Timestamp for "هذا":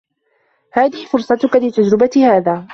2.17-2.67